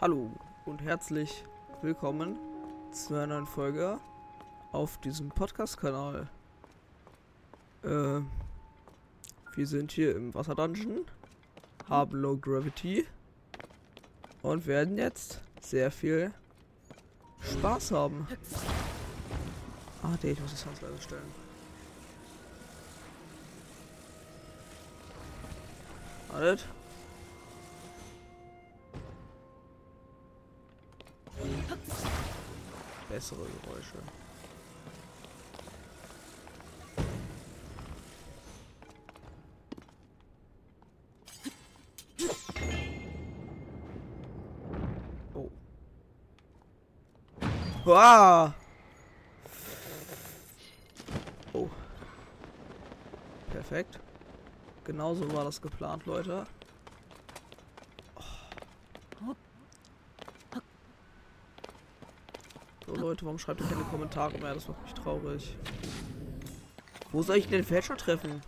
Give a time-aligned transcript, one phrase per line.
[0.00, 0.30] Hallo
[0.64, 1.42] und herzlich
[1.82, 2.38] willkommen
[2.92, 3.98] zu einer neuen Folge
[4.70, 6.28] auf diesem Podcast-Kanal.
[7.82, 8.20] Äh,
[9.56, 11.04] wir sind hier im Wasserdungeon,
[11.88, 13.08] haben Low Gravity
[14.42, 16.32] und werden jetzt sehr viel
[17.40, 18.28] Spaß haben.
[20.04, 21.32] Ah, nee, ich muss das ganz leise stellen.
[26.28, 26.68] Wartet.
[33.08, 33.98] Bessere Geräusche.
[45.34, 45.50] Oh.
[47.84, 48.52] Wow.
[51.52, 51.68] Oh.
[53.50, 53.98] Perfekt.
[54.84, 56.46] Genauso war das geplant, Leute.
[63.08, 64.52] Leute, warum schreibt ihr keine Kommentare mehr?
[64.52, 65.56] Das macht mich traurig.
[67.10, 68.42] Wo soll ich denn den Fälscher treffen?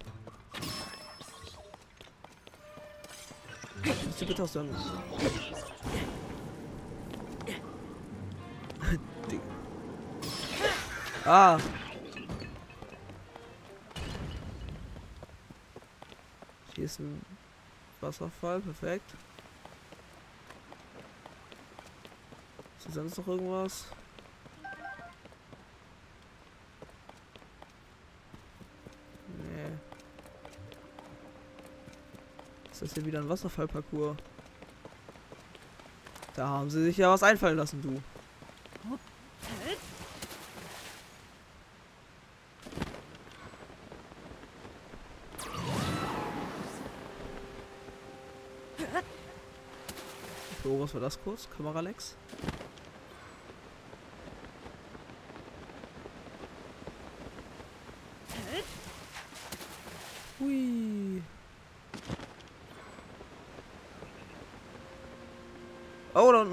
[3.82, 4.52] Bist du bitte aus.
[4.52, 4.68] Ding.
[11.24, 11.58] ah!
[16.74, 17.24] Hier ist ein
[18.02, 19.14] Wasserfall, perfekt.
[22.76, 23.86] Ist hier sonst noch irgendwas?
[29.38, 29.70] Nee.
[32.90, 34.16] Ist hier wieder ein Wasserfallparcours?
[36.34, 38.02] Da haben sie sich ja was einfallen lassen, du.
[50.64, 51.48] So, was war das kurz?
[51.56, 52.16] Kameralex?
[60.40, 61.22] Hui.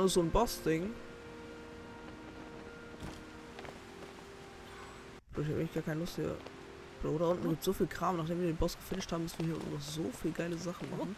[0.07, 0.89] Ist so ein Boss-Ding.
[5.33, 6.33] Ich habe echt gar keine Lust hier.
[7.01, 8.15] Bro, da unten gibt so viel Kram.
[8.15, 11.13] Nachdem wir den Boss gefinisht haben, müssen wir hier noch so viel geile Sachen machen.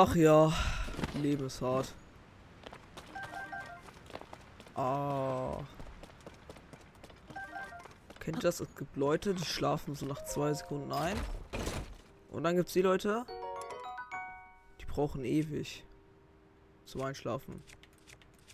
[0.00, 0.52] Ach ja,
[1.20, 1.92] Leben ist hart.
[4.76, 5.58] Ah.
[8.20, 8.60] Kennt ihr das?
[8.60, 11.16] Es gibt Leute, die schlafen so nach zwei Sekunden ein.
[12.30, 13.26] Und dann gibt es die Leute,
[14.80, 15.82] die brauchen ewig
[16.84, 17.60] zum Einschlafen.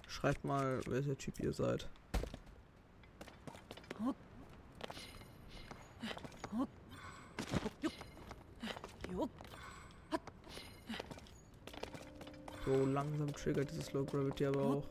[0.09, 1.91] Schreibt mal, welcher Typ ihr seid.
[12.67, 14.85] So langsam triggert dieses Low Gravity aber auch.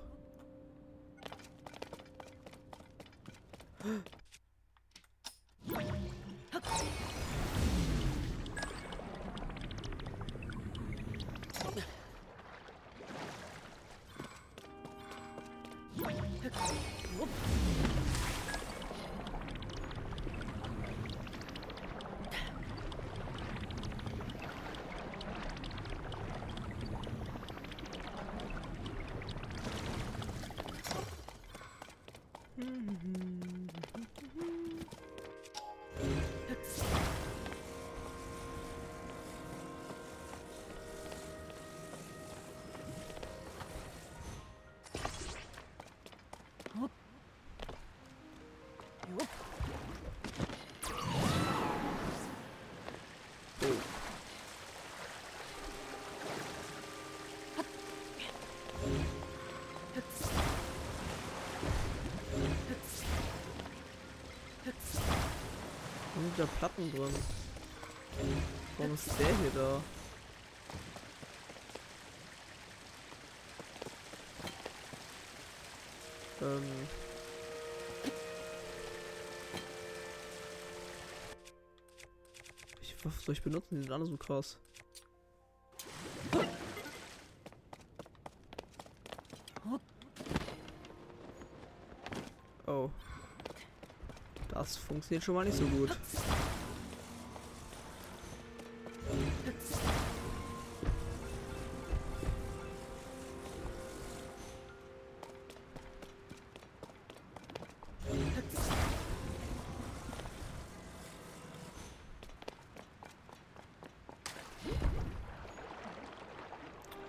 [66.35, 67.14] Sind da Platten drin?
[68.78, 69.82] Warum ist der hier da?
[76.41, 76.64] Ähm.
[82.82, 83.76] Ich, was soll ich benutzen?
[83.76, 84.58] Die sind alle so krass.
[95.03, 95.90] Funktioniert schon mal nicht so gut.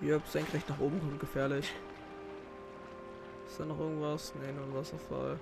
[0.00, 1.72] Hier senkrecht nach oben kommt gefährlich.
[3.46, 4.34] Ist da noch irgendwas?
[4.34, 5.38] Ne, nur ein Wasserfall.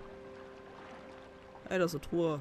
[1.73, 2.41] Ey, das ist eine Truhe.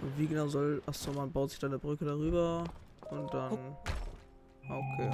[0.00, 0.80] Und wie genau soll.
[0.86, 2.62] Achso, man baut sich dann eine Brücke darüber.
[3.10, 3.76] Und dann.
[4.68, 5.10] Okay.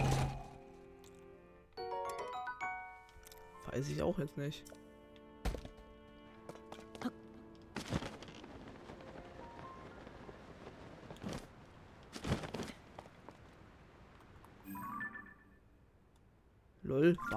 [3.71, 4.65] Weiß ich auch jetzt nicht.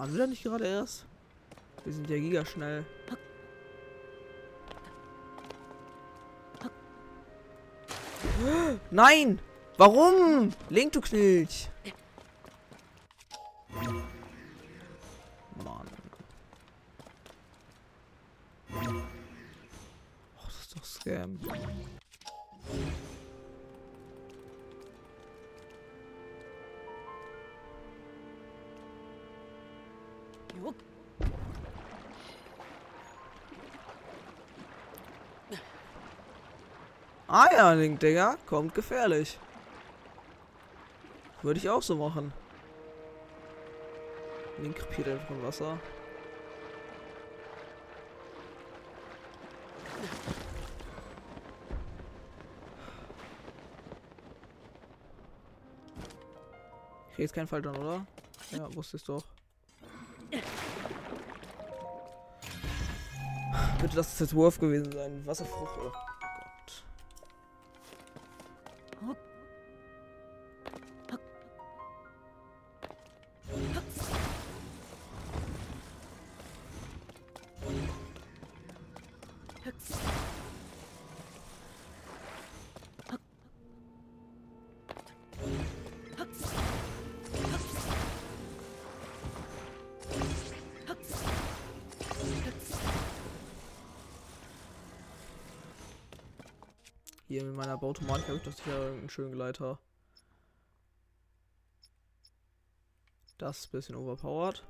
[0.07, 1.05] Waren wir da nicht gerade erst?
[1.83, 2.85] Wir sind ja gigaschnell.
[8.89, 9.39] Nein!
[9.77, 10.53] Warum?
[10.69, 11.69] Link, du Knilch!
[37.57, 38.37] Ah ja, Link, Digga.
[38.45, 39.39] Kommt gefährlich.
[41.41, 42.31] Würde ich auch so machen.
[44.61, 45.79] Link krepiert einfach im Wasser.
[57.09, 58.05] Ich krieg jetzt keinen Fall dran, oder?
[58.51, 59.23] Ja, wusste ich doch.
[63.81, 65.25] Bitte, das ist jetzt Wurf gewesen sein.
[65.25, 65.73] Wasserfrucht.
[65.83, 66.16] Oh
[79.67, 79.73] Hier
[97.43, 99.79] mit meiner Bautomatik habe ich doch sicher einen schönen Gleiter.
[103.37, 104.63] Das ist ein bisschen overpowered.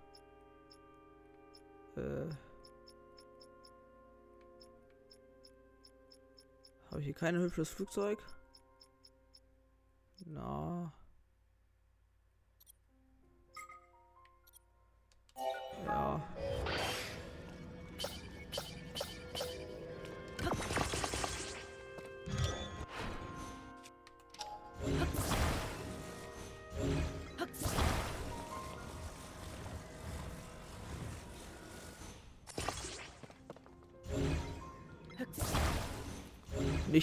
[1.97, 2.46] Äh.
[6.97, 8.17] Habe hier kein hübsches Flugzeug?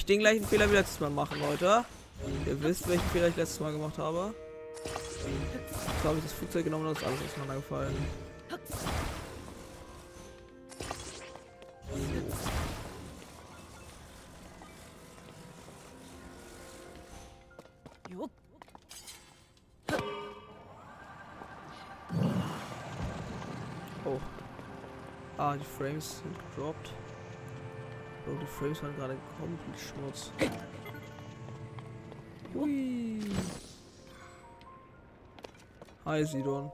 [0.05, 1.83] Nicht den gleichen Fehler wie letztes Mal machen, Leute.
[2.45, 4.35] Ihr wisst, welchen Fehler ich letztes Mal gemacht habe.
[6.03, 7.97] So habe ich das Flugzeug genommen und ist alles auseinandergefallen.
[24.05, 24.21] Oh.
[25.39, 26.93] Ah, die Frames sind gedroppt.
[28.45, 30.31] Die Frames waren gerade komplett Schmutz.
[32.53, 33.21] Hui.
[36.05, 36.71] Hi, Sidon.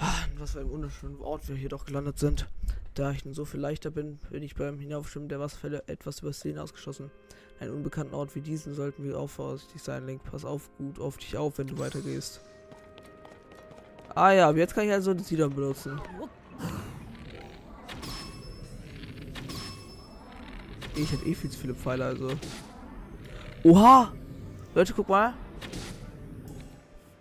[0.00, 2.48] Ah, was für ein wunderschöner Ort wir hier doch gelandet sind.
[2.94, 6.40] Da ich nun so viel leichter bin, bin ich beim Hinaufschwimmen der Wasserfälle etwas übers
[6.40, 7.10] Ziel ausgeschossen.
[7.60, 10.22] Einen unbekannten Ort wie diesen sollten wir auch vorsichtig sein, Link.
[10.24, 12.40] Pass auf gut auf dich auf, wenn du weitergehst.
[14.14, 16.00] Ah ja, aber jetzt kann ich also den Sidon benutzen.
[20.94, 22.30] Ich hätte eh viel zu viele Pfeile, also.
[23.64, 24.12] Oha!
[24.74, 25.34] Leute, guck mal.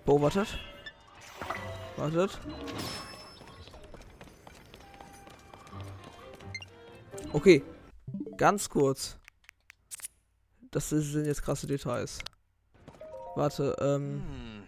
[0.06, 0.48] Bo, wartet.
[7.34, 7.63] Okay.
[8.38, 9.18] Ganz kurz.
[10.72, 12.20] Das sind jetzt krasse Details.
[13.36, 14.24] Warte, ähm.
[14.25, 14.63] Hm.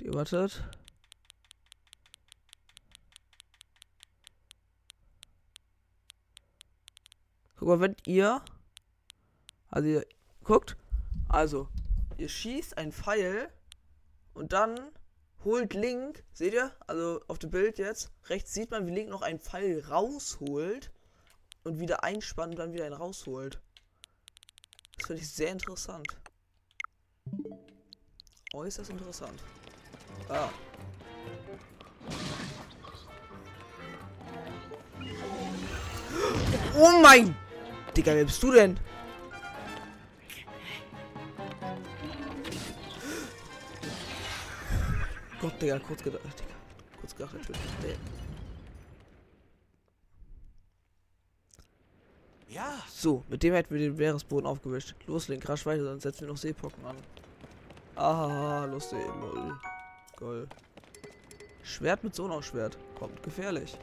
[0.00, 0.62] Die wartet.
[7.68, 8.40] Mal, wenn ihr.
[9.68, 10.06] Also ihr
[10.42, 10.78] guckt.
[11.28, 11.68] Also,
[12.16, 13.50] ihr schießt ein Pfeil
[14.32, 14.80] und dann
[15.44, 16.72] holt Link, seht ihr?
[16.86, 20.90] Also auf dem Bild jetzt, rechts sieht man, wie Link noch einen Pfeil rausholt
[21.64, 23.60] und wieder einspannt und dann wieder einen rausholt.
[24.96, 26.16] Das finde ich sehr interessant.
[28.54, 29.42] Äußerst interessant.
[30.30, 30.48] Ah.
[36.80, 37.34] Oh mein!
[37.98, 38.78] Digga, wer bist du denn?
[45.40, 46.22] Gott, Digga, kurz gedacht.
[46.22, 46.54] Digga,
[47.00, 47.98] kurz gedacht, natürlich.
[52.48, 52.72] Ja.
[52.88, 54.94] So, mit dem hätten wir den Meeresboden aufgewischt.
[55.08, 56.96] Los, Link, rasch weiter, sonst setzen wir noch Seepocken an.
[57.96, 59.58] Ah, lustig, lol.
[60.14, 60.46] Goll.
[61.64, 62.78] Schwert mit Sonausschwert.
[62.96, 63.76] Kommt gefährlich.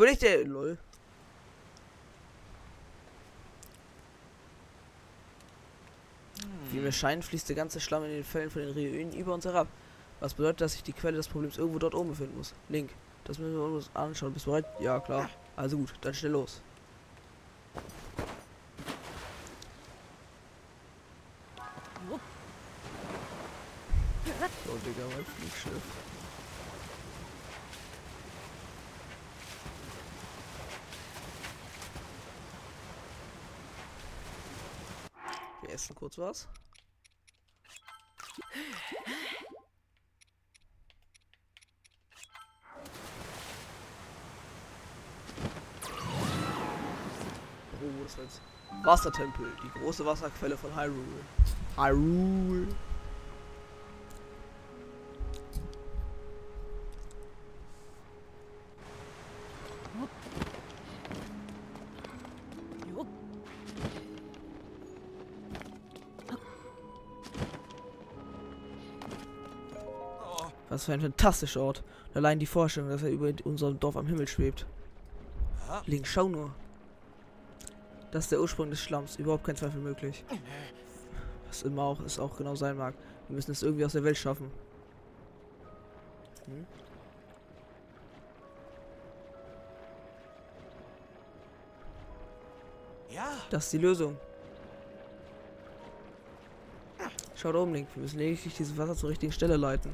[0.00, 0.48] Bin ich denn?
[0.48, 0.78] Lol.
[6.70, 9.44] Wie mir scheint, fließt der ganze Schlamm in den Fällen von den Ruinen über uns
[9.44, 9.68] herab.
[10.20, 12.54] Was bedeutet, dass sich die Quelle des Problems irgendwo dort oben befinden muss.
[12.70, 12.88] Link,
[13.24, 14.32] das müssen wir uns anschauen.
[14.32, 14.64] Bist du bereit?
[14.80, 15.28] Ja, klar.
[15.54, 16.62] Also gut, dann schnell los.
[24.66, 26.09] Oh, Digga, mein Flugschiff.
[35.80, 36.46] Essen kurz was.
[47.82, 48.42] Oh, das war jetzt
[48.84, 51.24] Wassertempel, die große Wasserquelle von Hyrule.
[51.76, 52.68] Hyrule.
[70.80, 71.84] Was für ein fantastischer Ort.
[72.08, 74.64] Und allein die Vorstellung, dass er über unserem Dorf am Himmel schwebt.
[75.84, 76.54] Link, schau nur.
[78.12, 79.16] Das ist der Ursprung des Schlamms.
[79.16, 80.24] Überhaupt kein Zweifel möglich.
[81.48, 82.94] Was immer auch es auch genau sein mag.
[83.28, 84.50] Wir müssen es irgendwie aus der Welt schaffen.
[86.46, 86.66] Hm?
[93.10, 93.30] Ja.
[93.50, 94.16] Das ist die Lösung.
[97.36, 97.88] Schau da oben, Link.
[97.94, 99.92] Wir müssen lediglich dieses Wasser zur richtigen Stelle leiten.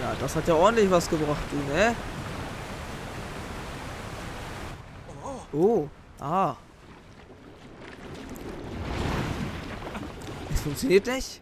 [0.00, 1.94] Ja, das hat ja ordentlich was gebracht, du, ne?
[5.52, 5.88] Oh.
[6.20, 6.54] Ah.
[10.52, 11.40] Es funktioniert nicht.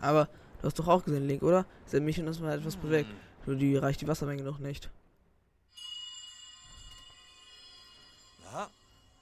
[0.00, 0.28] Aber
[0.60, 1.66] du hast doch auch gesehen, Link, oder?
[1.84, 3.08] Ist ja mich und das mal etwas bewegt.
[3.08, 3.16] Hm.
[3.46, 4.90] Nur die reicht die Wassermenge noch nicht.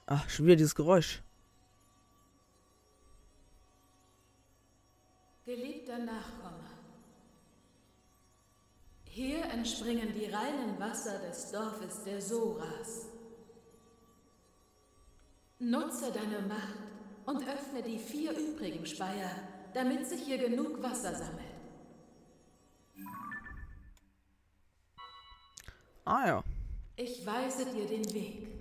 [0.07, 1.21] Ach, schon wieder dieses Geräusch.
[5.45, 6.65] Geliebter Nachkomme,
[9.05, 13.07] hier entspringen die reinen Wasser des Dorfes der Soras.
[15.59, 16.79] Nutze deine Macht
[17.25, 19.31] und öffne die vier übrigen Speier,
[19.73, 21.45] damit sich hier genug Wasser sammelt.
[26.03, 26.43] Ah ja.
[26.97, 28.54] Ich weise dir den Weg.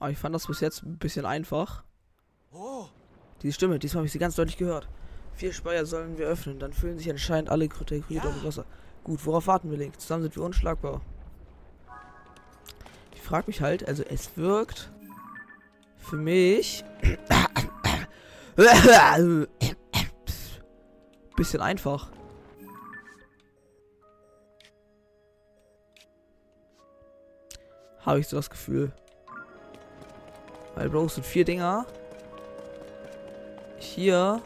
[0.00, 1.84] Aber ich fand das bis jetzt ein bisschen einfach.
[2.52, 2.86] Oh.
[3.42, 4.88] Diese Stimme, diesmal habe ich sie ganz deutlich gehört.
[5.34, 8.24] Vier Speier sollen wir öffnen, dann fühlen sich anscheinend alle Kriterien ja.
[8.24, 8.64] mit Wasser.
[9.04, 10.00] Gut, worauf warten wir, Link?
[10.00, 11.00] Zusammen sind wir unschlagbar.
[13.14, 14.90] Ich frage mich halt, also es wirkt
[15.98, 16.82] für mich
[21.36, 22.10] bisschen einfach.
[28.00, 28.92] Habe ich so das Gefühl.
[30.74, 31.86] Weil Bro, es sind vier Dinger.
[33.78, 34.40] Hier.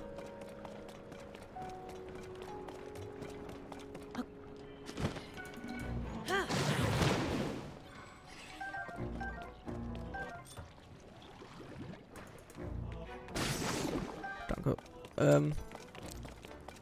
[14.48, 14.76] Danke.
[15.18, 15.52] Ähm.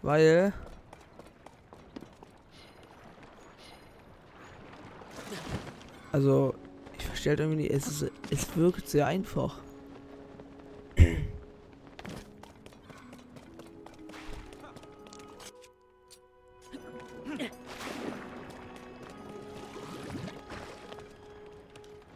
[0.02, 0.52] Weil.
[6.12, 6.54] Also,
[6.98, 9.58] ich verstehe halt irgendwie nicht, es, ist, es wirkt sehr einfach.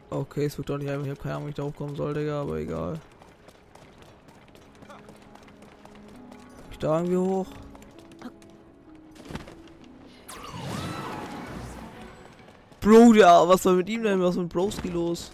[0.09, 1.05] Okay, es wird doch nicht einfach.
[1.05, 2.99] Ich habe keine Ahnung, wie ich da hochkommen soll, Digga, aber egal.
[6.71, 7.47] Ich da irgendwie hoch?
[12.81, 14.23] Bro, ja, was war mit ihm denn?
[14.23, 15.33] Was ist mit Broski los?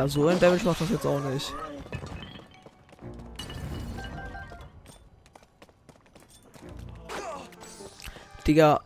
[0.00, 1.52] Ja, so ein Damage macht das jetzt auch nicht.
[8.46, 8.80] Digga.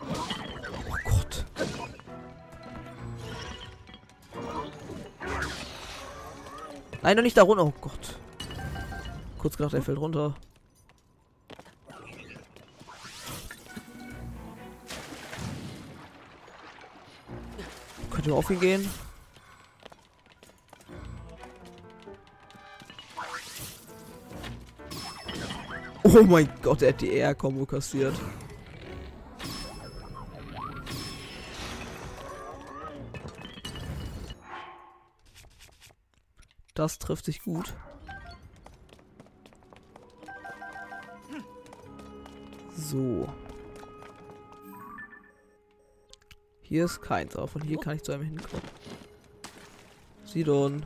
[0.00, 1.44] Oh Gott.
[7.02, 7.66] Nein, doch nicht da runter.
[7.66, 8.18] Oh Gott.
[9.36, 10.34] Kurz gedacht, er fällt runter.
[18.10, 18.90] Könnte auf ihn gehen.
[26.06, 28.14] Oh mein Gott, er hat die R-Kombo kassiert.
[36.74, 37.72] Das trifft sich gut.
[42.76, 43.26] So.
[46.62, 48.66] Hier ist keins, aber von hier kann ich zu einem hinkommen.
[50.24, 50.84] Sidon.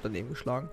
[0.00, 0.68] Hab daneben geschlagen.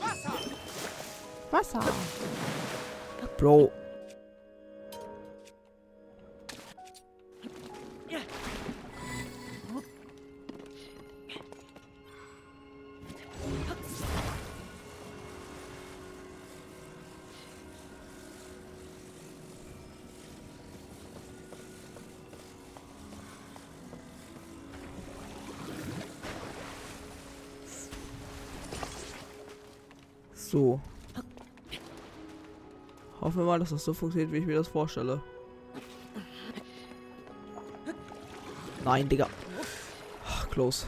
[0.00, 1.80] Wasser.
[1.80, 1.92] Wasser.
[3.38, 3.70] Bro.
[33.66, 35.20] Dass das so funktioniert, wie ich mir das vorstelle.
[38.84, 39.28] Nein, Digga.
[40.24, 40.86] Ach, close.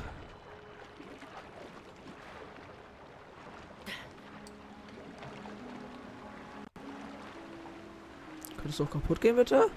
[8.58, 9.68] Könntest du auch kaputt gehen, bitte?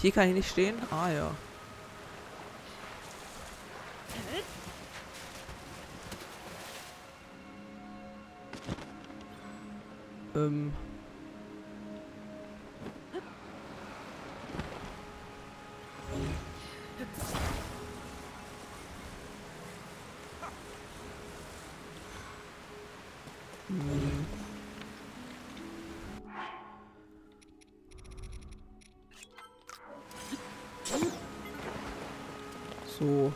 [0.00, 0.76] Hier kann ich nicht stehen?
[0.90, 1.30] Ah ja.
[10.34, 10.72] Ähm.
[33.00, 33.32] So.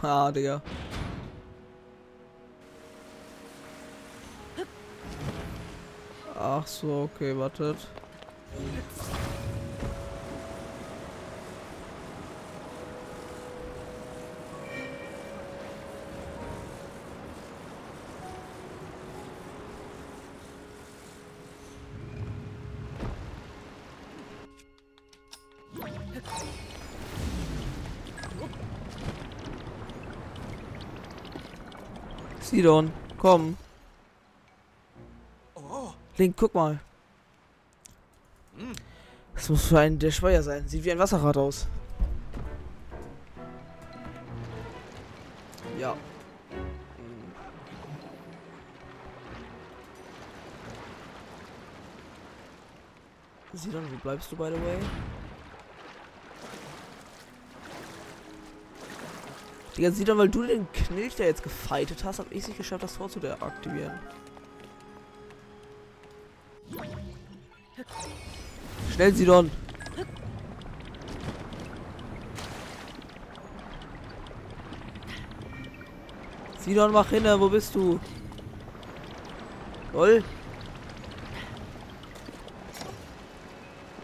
[0.00, 0.62] Ah, Digga.
[6.38, 7.76] Ach so, okay, wartet.
[32.54, 32.92] Sidon.
[33.18, 33.56] Komm.
[36.16, 36.78] Link, guck mal.
[39.34, 40.68] Das muss für einen der Speier sein.
[40.68, 41.66] Sieht wie ein Wasserrad aus.
[45.80, 45.96] Ja.
[53.52, 54.78] Sidon, wo bleibst du, by the way?
[59.76, 62.84] Digga, Sidon, weil du den Knilch da jetzt gefightet hast, hab ich es nicht geschafft,
[62.84, 63.98] das Tor zu deaktivieren.
[68.92, 69.50] Schnell, Sidon!
[76.60, 77.98] Sidon, mach hin, wo bist du?
[79.92, 80.22] Lol.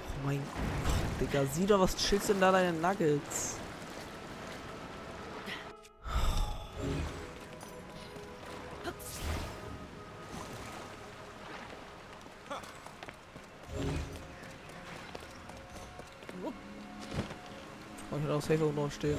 [0.03, 0.41] Oh mein
[0.85, 3.60] Gott, Digga, Sidon, was chillst denn da deine Nuggets?
[18.51, 19.17] Safe noch stehen.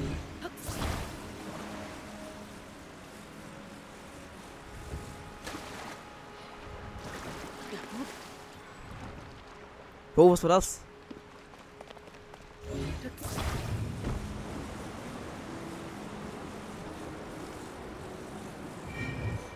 [10.18, 10.82] Oh, was war das?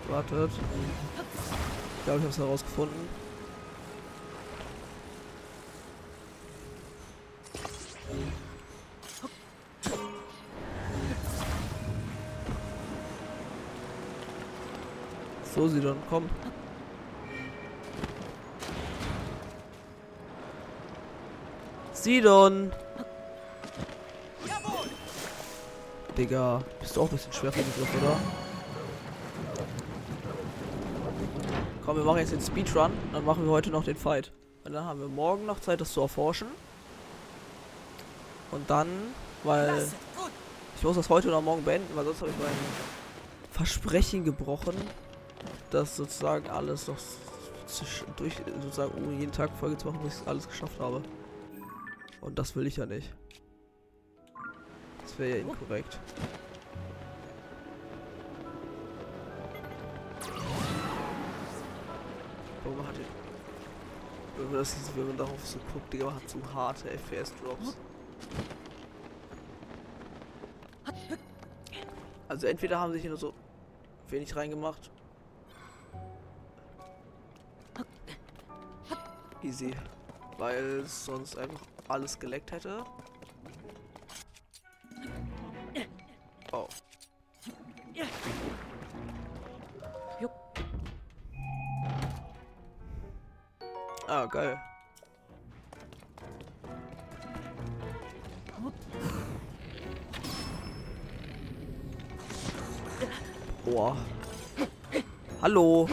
[0.08, 0.52] Wartet.
[0.52, 3.25] Ich glaube, ich habe es herausgefunden.
[15.56, 16.30] So, Sidon, komm.
[21.94, 22.74] Sidon!
[26.18, 27.68] Digga, bist du auch ein bisschen schwer Griff,
[28.02, 28.18] oder?
[31.86, 34.34] Komm, wir machen jetzt den Speedrun, dann machen wir heute noch den Fight.
[34.66, 36.50] Und dann haben wir morgen noch Zeit, das zu erforschen.
[38.52, 38.88] Und dann,
[39.46, 39.88] weil
[40.76, 42.52] ich muss das heute oder morgen beenden, weil sonst habe ich mein
[43.52, 44.76] Versprechen gebrochen,
[45.72, 46.98] dass sozusagen alles noch
[48.18, 51.02] durch, sozusagen ohne jeden Tag Folge zu machen, bis ich alles geschafft habe.
[52.22, 53.14] Und das will ich ja nicht.
[55.02, 56.00] Das wäre ja inkorrekt.
[62.64, 63.06] Warum hat die...
[64.38, 67.78] Wenn man, das, wenn man darauf so guckt, Digga, man hat so harte FPS-Drops.
[72.28, 73.34] Also entweder haben hier nur so
[74.10, 74.92] wenig reingemacht.
[79.46, 79.72] Easy.
[80.40, 82.84] Weil sonst einfach alles geleckt hätte.
[86.52, 86.68] Oh.
[94.08, 94.60] Ah, geil.
[103.64, 103.98] Boah.
[105.42, 105.88] Hallo.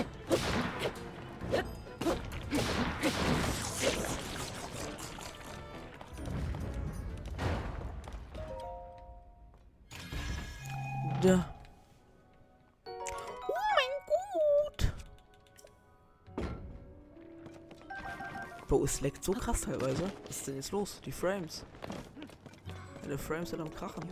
[19.23, 20.03] So krass teilweise.
[20.27, 21.01] Was ist denn jetzt los?
[21.05, 21.65] Die Frames.
[23.03, 24.03] Meine Frames sind am Krachen.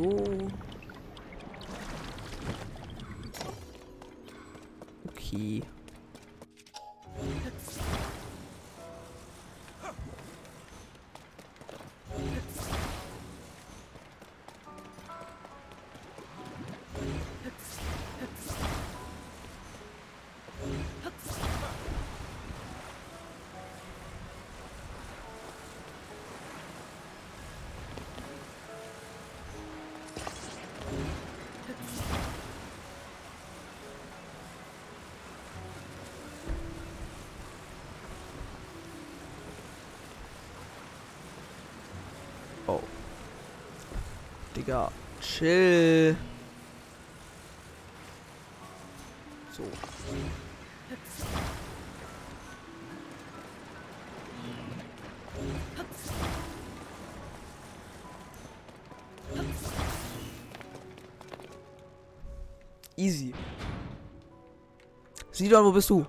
[0.00, 0.29] Go.
[44.60, 44.92] Digga,
[45.22, 46.14] chill.
[49.52, 49.62] So.
[62.98, 63.32] Easy.
[65.32, 66.04] Sidon, wo bist du?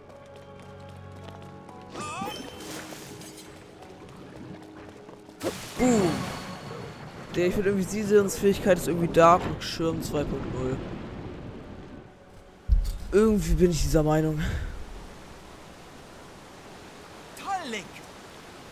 [7.41, 10.25] Der, ich finde irgendwie Sidons Fähigkeit ist irgendwie Dark und Schirm 2.0.
[13.11, 14.39] Irgendwie bin ich dieser Meinung.
[17.39, 17.85] Toll, Link.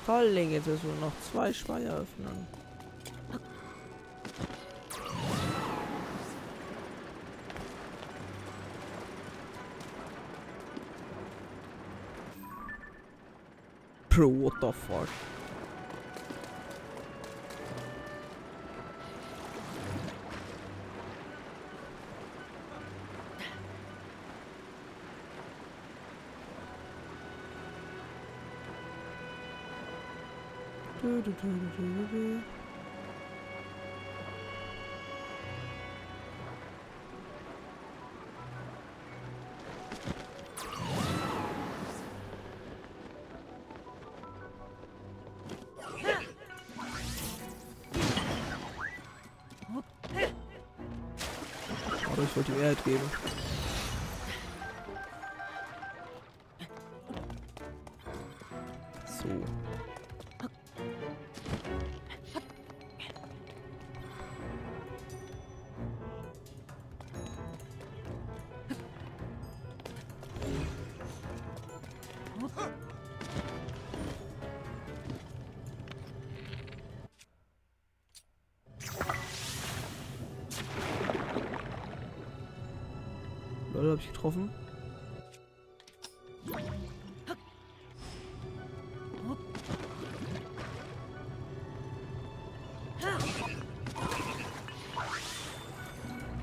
[0.06, 2.48] Toll, Link, jetzt müssen wir noch zwei Speier öffnen.
[14.10, 15.08] Bro, what the fuck?
[31.20, 31.28] Aber
[52.24, 53.02] ich wollte ihm Erd geben.
[83.82, 84.50] Lol, hab ich getroffen?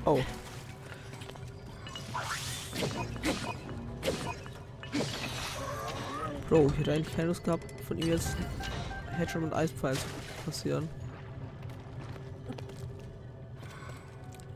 [0.03, 0.19] Oh.
[6.49, 8.35] Bro, ich hätte eigentlich keine Lust gehabt, von ihm jetzt
[9.11, 10.05] Headshot und Eispfeil zu
[10.43, 10.89] passieren.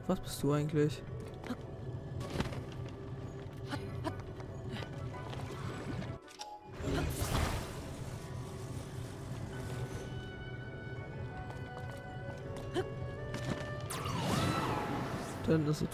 [0.08, 1.04] Was bist du eigentlich?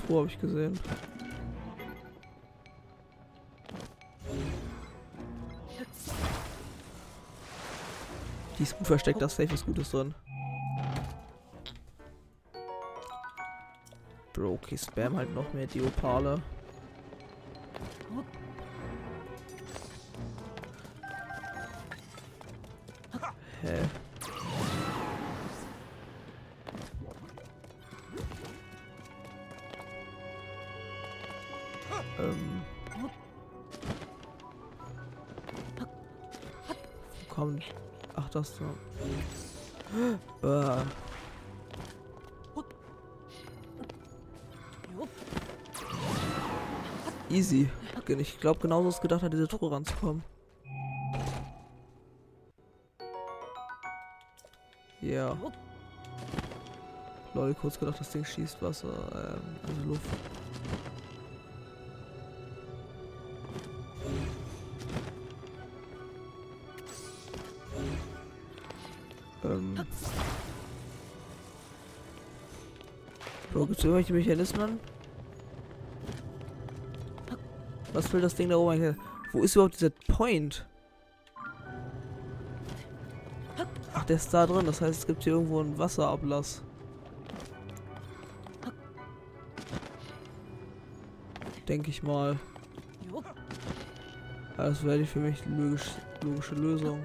[0.08, 0.80] Tor habe ich gesehen.
[8.58, 10.16] Die ist gut versteckt, da safe ist Gutes drin.
[14.34, 16.42] Bro, okay, spam halt noch mehr die Opale.
[47.48, 47.70] Easy.
[48.18, 50.22] Ich glaube, genauso ist gedacht, an diese Truhe ranzukommen.
[55.00, 55.38] Ja.
[57.34, 60.02] Lol, kurz gedacht, das Ding schießt Wasser, ähm, also Luft.
[69.46, 69.86] Ähm.
[73.54, 74.97] Bro, gibt's irgendwelche Mechanismen?
[77.98, 78.96] Was will das Ding da oben?
[79.34, 80.68] Wo ist überhaupt dieser Point?
[83.92, 84.68] Ach, der ist da drin.
[84.68, 86.62] Das heißt, es gibt hier irgendwo einen Wasserablass.
[91.68, 92.38] Denke ich mal.
[94.58, 95.90] Das wäre für mich logisch,
[96.24, 97.04] logische Lösung.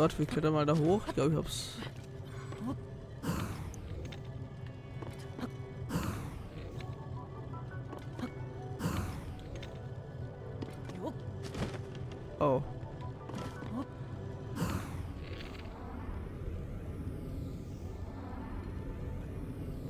[0.00, 1.02] warte, wir klettern mal da hoch.
[1.08, 1.74] Ich glaube, ich hab's.
[12.42, 12.62] Oh.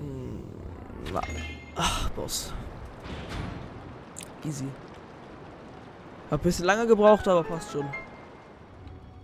[0.00, 1.14] Mm,
[1.76, 2.52] Ach, Boss.
[4.44, 4.64] Easy.
[6.28, 7.86] Hab ein bisschen lange gebraucht, aber passt schon.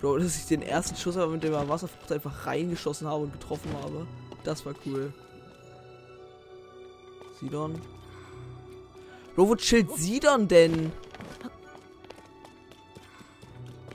[0.06, 4.06] Bro, dass ich den ersten Schuss mit dem Wasserfrucht einfach reingeschossen habe und getroffen habe.
[4.44, 5.12] Das war cool.
[7.40, 7.80] Sidon.
[9.34, 10.92] Bro, wo chillt Sidon denn?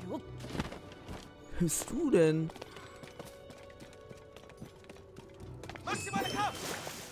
[0.10, 2.50] Wer bist du denn?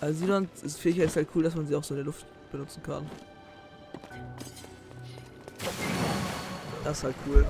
[0.01, 2.25] Also Sidon ist Fähigkeit ist halt cool, dass man sie auch so in der Luft
[2.51, 3.09] benutzen kann.
[6.83, 7.45] Das ist halt cool.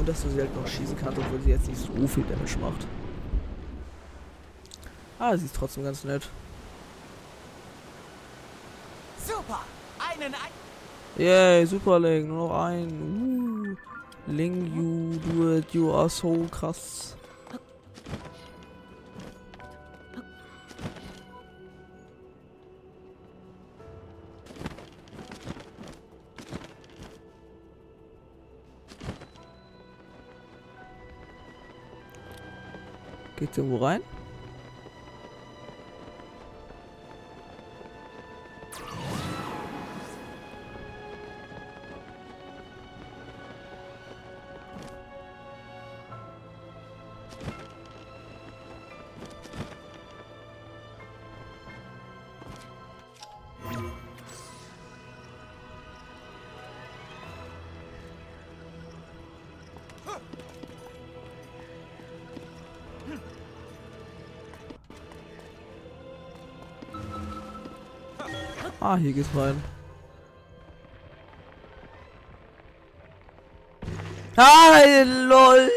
[0.00, 2.58] Und dass du sie halt noch schießen kannst, obwohl sie jetzt nicht so viel Damage
[2.58, 2.86] macht.
[5.18, 6.26] Ah, sie ist trotzdem ganz nett.
[9.22, 9.60] Super!
[9.98, 13.76] Einen ein Yay, super Link, nur noch ein.
[14.26, 14.32] Uh.
[14.32, 17.14] Ling, you do it, you are so krass.
[33.50, 33.80] Geht's irgendwo
[68.90, 69.62] Ah, hier geht's rein.
[74.34, 74.80] Ah,
[75.28, 75.70] lol.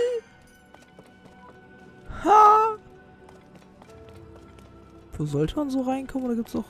[2.23, 2.75] Ha.
[5.15, 6.63] Wo sollte man so reinkommen oder gibt's auch...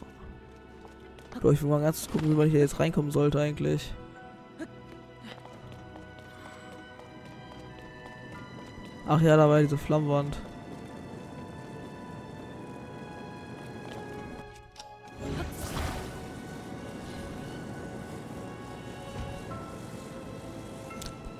[1.41, 3.93] Doch, ich will mal ganz gucken, wie man hier jetzt reinkommen sollte eigentlich.
[9.08, 10.38] Ach ja, da war diese Flammwand.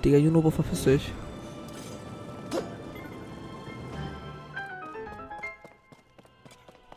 [0.03, 1.13] Digga, Junobo, verpiss dich.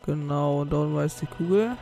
[0.05, 1.77] Genau, und da unten jetzt die Kugel.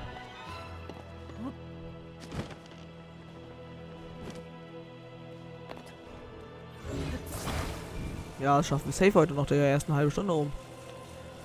[8.41, 10.53] Ja, das schaffen wir safe heute noch, der ersten halbe Stunde um.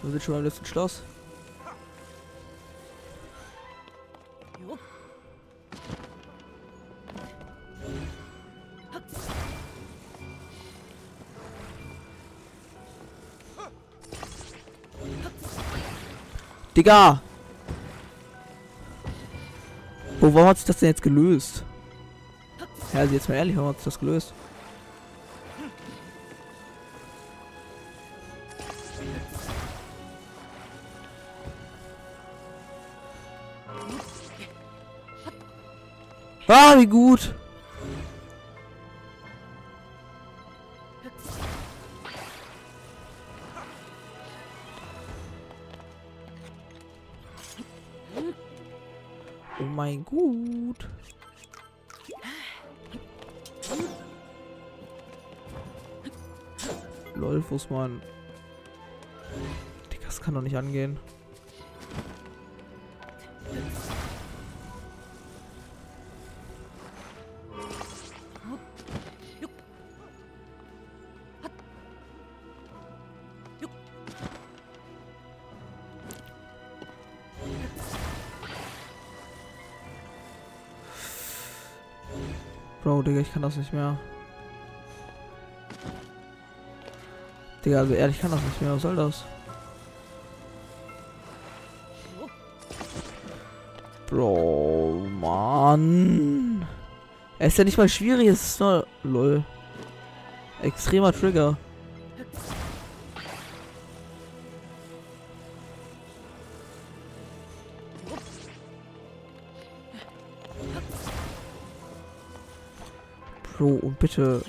[0.01, 1.03] Wir sind schon beim letzten Schloss.
[16.79, 17.21] Digga!
[20.21, 21.65] Oh, warum hat sich das denn jetzt gelöst?
[22.93, 24.33] Also jetzt mal ehrlich, warum hat sich das gelöst?
[36.47, 37.35] Ah, wie gut!
[49.89, 50.87] Mein Gut.
[57.15, 58.01] Lol, man?
[59.91, 60.97] Digga, das kann doch nicht angehen.
[83.39, 83.97] Kann das nicht mehr.
[87.63, 88.73] Digga, also ehrlich, ich kann das nicht mehr.
[88.73, 89.23] Was soll das?
[94.07, 96.67] Bro, Mann.
[97.37, 98.85] Er ist ja nicht mal schwierig, es ist nur...
[99.03, 99.43] Lol.
[100.61, 101.55] Extremer Trigger.
[113.69, 114.41] Bro, und bitte...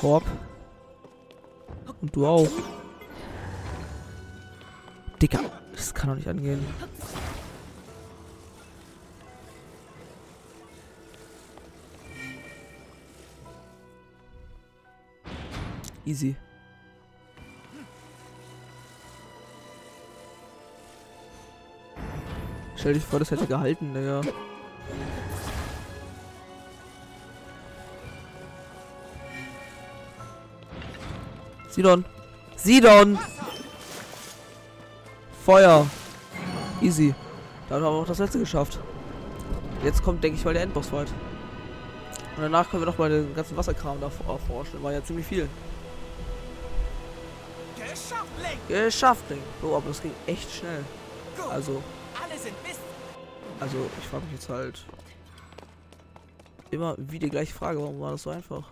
[0.00, 0.24] Korb.
[2.02, 2.48] Und du auch.
[5.22, 5.40] Digga,
[5.74, 6.64] das kann doch nicht angehen.
[16.04, 16.36] Easy.
[22.76, 24.20] Stell dich vor, das hätte gehalten, Digga.
[31.78, 32.04] Sidon!
[32.56, 33.18] Sidon!
[35.46, 35.86] Feuer!
[36.82, 37.14] Easy.
[37.68, 38.80] Dann haben wir auch das letzte geschafft.
[39.84, 41.06] Jetzt kommt, denke ich mal, der Endboss-Fight.
[42.34, 44.82] Und danach können wir noch mal den ganzen Wasserkram da erforschen.
[44.82, 45.48] War ja ziemlich viel.
[48.66, 49.42] Geschafft, Link.
[49.62, 50.84] Oh, aber das ging echt schnell.
[51.48, 51.80] Also,
[53.60, 54.84] also ich frage mich jetzt halt
[56.72, 57.80] immer wie die gleiche Frage.
[57.80, 58.64] Warum war das so einfach?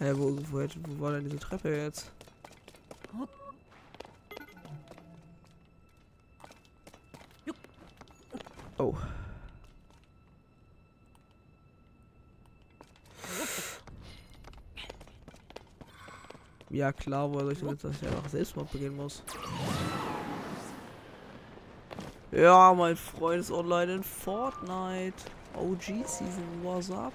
[0.00, 2.10] Hä, wo, wo, wo war denn diese Treppe jetzt?
[8.78, 8.96] Oh.
[16.70, 19.22] Ja klar, soll ich denn jetzt, dass ich einfach Selbstmord begehen muss?
[22.32, 25.12] Ja, mein Freund ist online in Fortnite.
[25.54, 27.12] OG Season, what's up?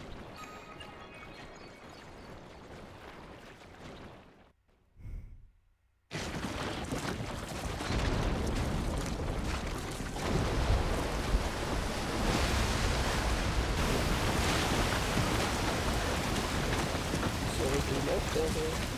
[17.58, 18.96] Sorry für die Lautstärke.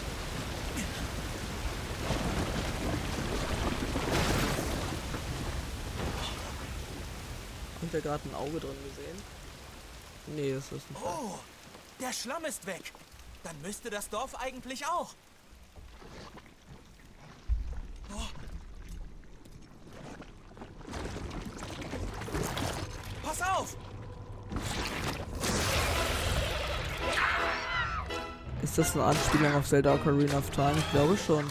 [7.79, 9.21] Habt ihr gerade ein Auge drin gesehen?
[10.27, 11.37] Nee, das ist ein Oh,
[11.99, 12.93] der Schlamm ist weg.
[13.43, 15.13] Dann müsste das Dorf eigentlich auch.
[18.13, 18.21] Oh.
[23.23, 23.75] Pass auf!
[28.63, 30.75] Ist das eine Anspielung auf Zelda Ocarina of Time?
[30.77, 31.45] Ich glaube schon.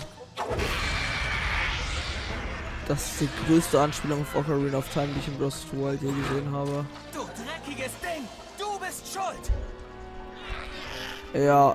[2.88, 6.08] Das ist die größte Anspielung auf Ocarina of Time, die ich of the Wild je
[6.08, 6.86] gesehen habe.
[7.12, 8.22] Du dreckiges Ding!
[8.56, 9.50] Du bist schuld!
[11.34, 11.74] Ja.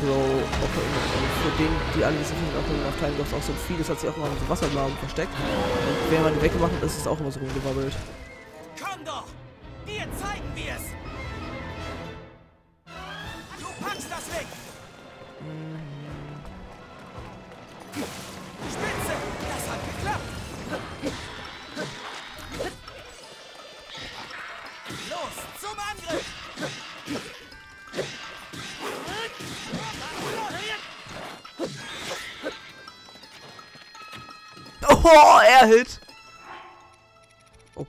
[0.00, 1.00] Bro, Ocarina,
[1.42, 3.90] für den, die alle viel mit Ocarina of Time gab es auch so viel, das
[3.90, 5.34] hat sich auch immer mit so Wasserblasen versteckt.
[5.34, 7.94] Und wenn man die weggemacht hat, ist es auch immer so rumgewabbelt.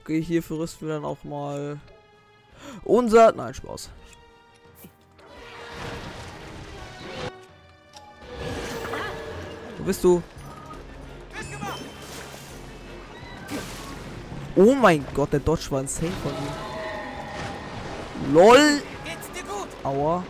[0.06, 1.80] Okay, hierfür rüsten wir dann auch mal
[2.84, 3.32] unser...
[3.32, 3.90] Nein, Spaß.
[9.78, 10.22] Wo bist du?
[14.54, 16.52] Oh mein Gott, der Dodge war insane von ihm.
[18.32, 18.80] LOL!
[19.82, 20.22] Aua.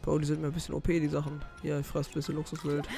[0.00, 1.44] Bro, die sind mir ein bisschen OP, die Sachen.
[1.62, 2.88] Ja, ich fress ein bisschen Luxuswild.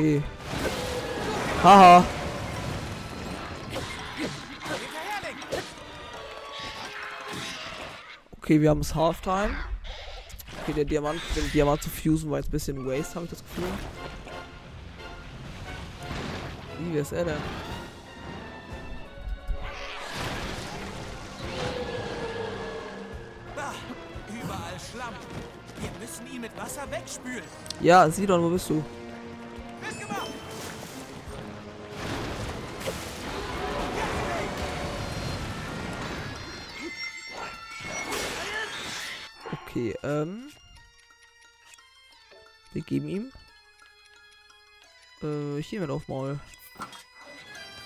[0.00, 0.22] Okay.
[1.62, 2.02] Haha.
[8.38, 9.54] Okay, wir haben es Halftime.
[10.62, 13.42] Okay, der Diamant, den Diamant zu fusen war jetzt ein bisschen waste, habe ich das
[13.44, 13.64] Gefühl.
[16.78, 17.36] Wie, wer ist er denn?
[23.54, 23.74] Ah,
[24.28, 25.14] überall Schlamm.
[25.78, 27.44] Wir müssen ihn mit Wasser wegspülen.
[27.82, 28.82] Ja, Sidon, wo bist du?
[39.80, 40.50] Okay, ähm.
[42.72, 43.32] Wir geben ihm.
[45.22, 46.38] Äh, hier mit auf Maul.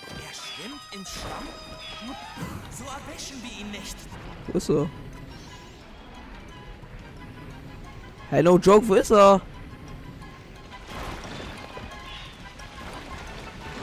[0.09, 1.47] Er schwimmt im Schlamm?
[2.69, 3.95] So erwischen wir ihn nicht.
[4.47, 4.89] Wo ist er?
[8.29, 9.39] Hey, no joke, wo ist er?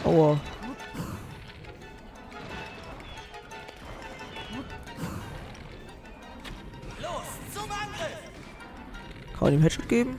[0.05, 0.39] Aua.
[9.43, 10.17] Kann man ihm Headshot geben?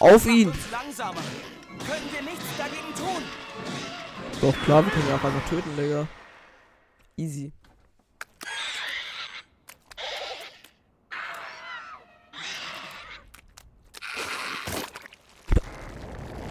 [0.00, 0.48] Auf ihn!
[0.48, 1.20] macht uns langsamer.
[1.86, 3.22] Können wir nichts dagegen tun?
[4.40, 6.08] Doch, klar, wir können ihn auch einfach töten, Digga.
[7.16, 7.52] Easy.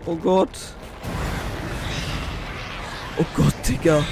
[0.06, 0.58] Oh Gott.
[3.18, 4.06] Oh Gott, Digga.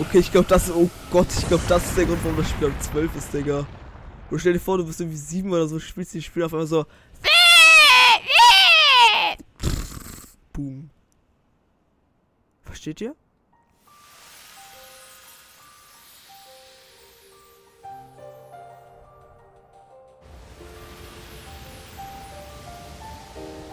[0.00, 2.68] Okay, ich glaube, das Oh Gott, ich glaube, das ist der Grund, warum das Spiel
[2.68, 3.66] um 12 ist, Digga.
[4.30, 6.66] Du stell dir vor, du bist irgendwie 7 oder so, spielst die Spiel auf einmal
[6.66, 6.86] so.
[10.54, 10.88] Boom.
[12.62, 13.14] Versteht ihr?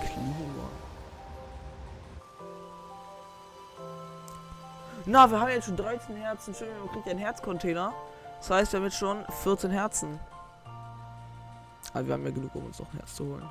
[0.02, 0.87] Klima.
[5.10, 6.54] Na, wir haben jetzt schon 13 Herzen.
[6.54, 7.94] Schön, man kriegt einen Herzcontainer.
[8.40, 10.20] Das heißt, wir haben jetzt schon 14 Herzen.
[11.94, 13.50] Aber wir haben ja genug, um uns noch ein Herz zu holen.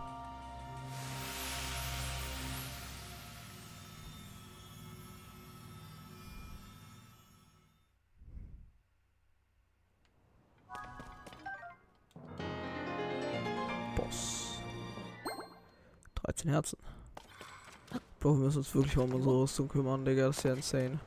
[13.97, 14.61] Boss.
[16.17, 16.79] 13 Herzen.
[18.21, 20.27] Bro, wir müssen uns wirklich um unsere Rüstung kümmern, Digga.
[20.27, 21.01] Das ist ja insane.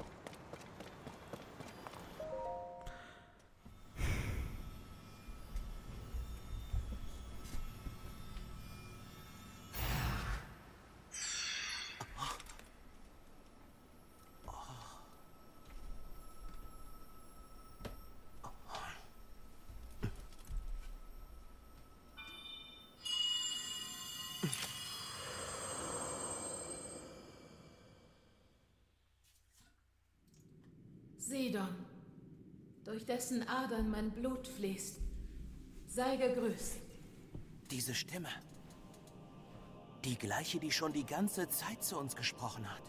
[33.20, 35.02] Dessen Adern mein Blut fließt,
[35.88, 36.80] sei gegrüßt.
[37.70, 38.30] Diese Stimme.
[40.06, 42.84] Die gleiche, die schon die ganze Zeit zu uns gesprochen hat.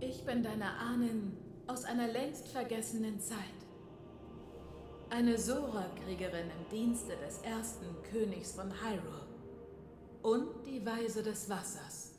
[0.00, 1.36] Ich bin deine Ahnen
[1.68, 3.60] aus einer längst vergessenen Zeit.
[5.10, 9.24] Eine Sora-Kriegerin im Dienste des ersten Königs von Hyrule.
[10.20, 12.18] Und die Weise des Wassers.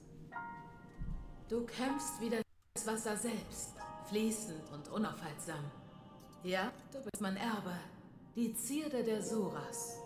[1.50, 3.77] Du kämpfst wie das Wasser selbst,
[4.08, 5.64] fließend und unaufhaltsam.
[6.44, 7.74] Ja, du bist mein Erbe,
[8.36, 9.98] die Zierde der Soras.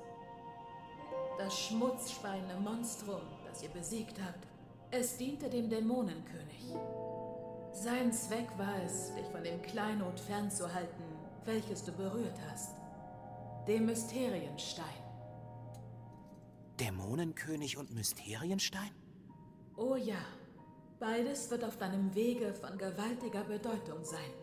[1.37, 4.47] Das schmutzspeiende Monstrum, das ihr besiegt habt,
[4.91, 6.75] es diente dem Dämonenkönig.
[7.73, 11.03] Sein Zweck war es, dich von dem Kleinod fernzuhalten,
[11.45, 12.75] welches du berührt hast.
[13.67, 14.85] Dem Mysterienstein.
[16.79, 18.91] Dämonenkönig und Mysterienstein?
[19.77, 20.17] Oh ja,
[21.01, 24.33] beides wird auf deinem Wege von gewaltiger Bedeutung sein.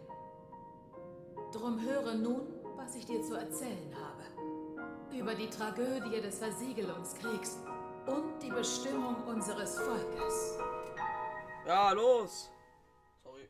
[1.52, 2.42] Drum höre nun,
[2.76, 5.16] was ich dir zu erzählen habe.
[5.16, 7.58] Über die Tragödie des Versiegelungskriegs
[8.06, 10.58] und die Bestimmung unseres Volkes.
[11.64, 12.50] Ja, los!
[13.22, 13.48] Sorry.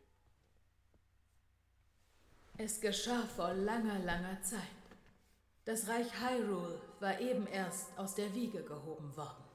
[2.59, 4.61] Es geschah vor langer, langer Zeit.
[5.65, 9.48] Das Reich Hyrule war eben erst aus der Wiege gehoben worden.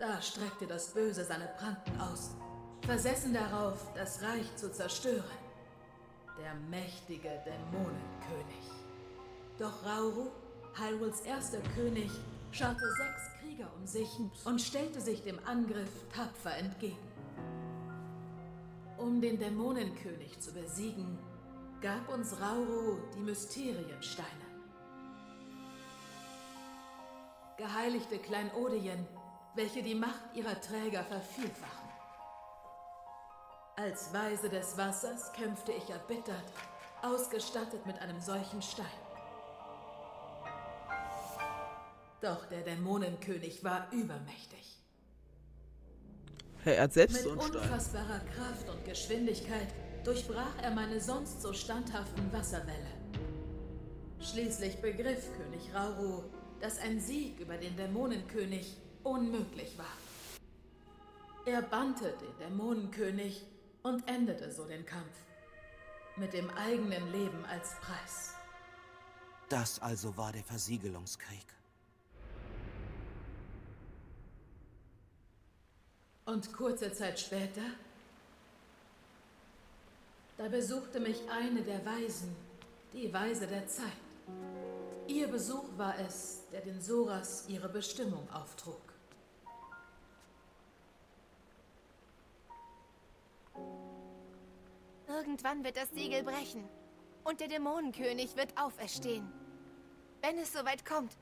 [0.00, 2.30] Da streckte das Böse seine Pranken aus,
[2.86, 5.22] versessen darauf, das Reich zu zerstören.
[6.38, 8.64] Der mächtige Dämonenkönig.
[9.58, 10.30] Doch Rauru,
[10.74, 12.10] Hyrules erster König,
[12.50, 14.08] scharte sechs Krieger um sich
[14.46, 16.96] und stellte sich dem Angriff tapfer entgegen.
[18.96, 21.18] Um den Dämonenkönig zu besiegen,
[21.82, 24.28] gab uns Rauru die Mysteriensteine.
[27.58, 29.06] Geheiligte Kleinodien,
[29.54, 31.88] welche die Macht ihrer Träger vervielfachen.
[33.76, 36.44] Als Weise des Wassers kämpfte ich erbittert,
[37.02, 38.86] ausgestattet mit einem solchen Stein.
[42.20, 44.78] Doch der Dämonenkönig war übermächtig.
[46.62, 47.56] Hey, er hat selbst Mit so einen Stein.
[47.62, 49.68] unfassbarer Kraft und Geschwindigkeit
[50.04, 53.00] durchbrach er meine sonst so standhaften Wasserwelle.
[54.20, 56.24] Schließlich begriff König Rauru,
[56.60, 59.96] dass ein Sieg über den Dämonenkönig unmöglich war.
[61.46, 63.44] Er bannte den Dämonenkönig
[63.82, 65.16] und endete so den Kampf.
[66.16, 68.34] Mit dem eigenen Leben als Preis.
[69.48, 71.46] Das also war der Versiegelungskrieg.
[76.26, 77.62] Und kurze Zeit später,
[80.36, 82.36] da besuchte mich eine der Weisen,
[82.92, 83.88] die Weise der Zeit.
[85.08, 88.89] Ihr Besuch war es, der den Soras ihre Bestimmung auftrug.
[95.20, 96.66] Irgendwann wird das Siegel brechen
[97.24, 99.30] und der Dämonenkönig wird auferstehen.
[100.22, 101.12] Wenn es soweit kommt,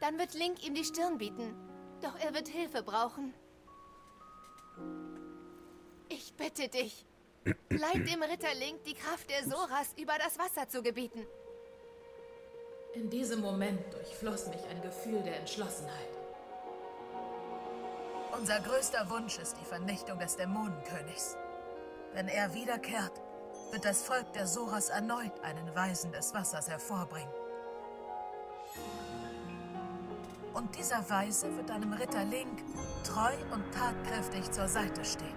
[0.00, 1.54] dann wird Link ihm die Stirn bieten.
[2.00, 3.34] Doch er wird Hilfe brauchen.
[6.08, 7.04] Ich bitte dich,
[7.68, 11.26] leid dem Ritter Link die Kraft der Soras über das Wasser zu gebieten.
[12.94, 16.16] In diesem Moment durchfloss mich ein Gefühl der Entschlossenheit.
[18.38, 21.36] Unser größter Wunsch ist die Vernichtung des Dämonenkönigs.
[22.14, 23.20] Wenn er wiederkehrt,
[23.74, 27.34] wird das Volk der Soras erneut einen Weisen des Wassers hervorbringen.
[30.52, 32.62] Und dieser Weise wird deinem Ritter Link
[33.02, 35.34] treu und tatkräftig zur Seite stehen.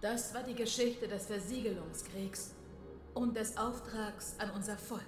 [0.00, 2.54] Das war die Geschichte des Versiegelungskriegs
[3.14, 5.02] und des Auftrags an unser Volk.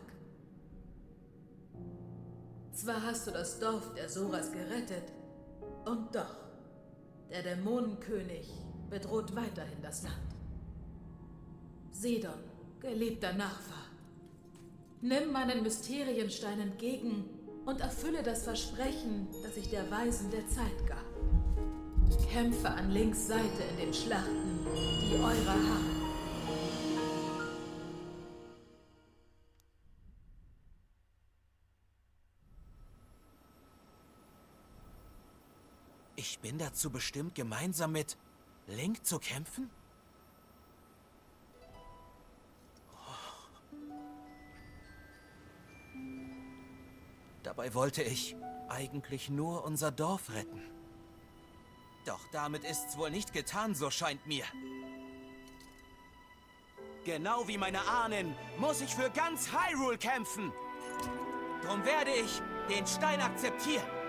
[2.72, 5.12] Zwar hast du das Dorf der Soras gerettet,
[5.86, 6.36] und doch,
[7.30, 8.48] der Dämonenkönig
[8.88, 10.16] bedroht weiterhin das Land.
[11.92, 12.42] Sidon,
[12.80, 13.86] geliebter Nachfahr,
[15.00, 17.24] nimm meinen Mysterienstein entgegen
[17.66, 21.10] und erfülle das Versprechen, das ich der Weisen der Zeit gab.
[22.30, 25.99] Kämpfe an Links Seite in den Schlachten, die eurer harren.
[36.42, 38.16] Bin dazu bestimmt, gemeinsam mit
[38.66, 39.70] Link zu kämpfen?
[47.42, 48.36] Dabei wollte ich
[48.68, 50.62] eigentlich nur unser Dorf retten.
[52.06, 54.44] Doch damit ist's wohl nicht getan, so scheint mir.
[57.04, 60.52] Genau wie meine Ahnen muss ich für ganz Hyrule kämpfen.
[61.64, 63.99] Drum werde ich den Stein akzeptieren.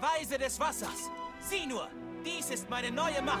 [0.00, 1.10] Weise des Wassers.
[1.40, 1.88] Sieh nur,
[2.24, 3.40] dies ist meine neue Macht.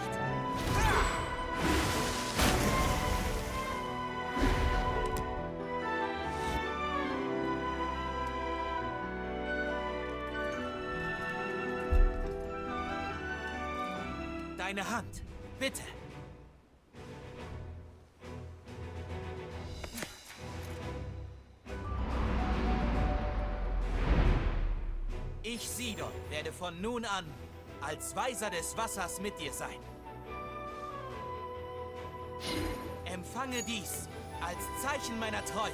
[14.58, 15.24] Deine Hand,
[15.58, 15.82] bitte.
[26.70, 27.24] Von nun an
[27.80, 29.78] als Weiser des Wassers mit dir sein.
[33.06, 34.08] Empfange dies
[34.40, 35.72] als Zeichen meiner Treue.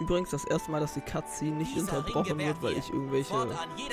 [0.00, 3.34] Übrigens das erste Mal, dass die Cutscene nicht Dieser unterbrochen wird, weil ich irgendwelche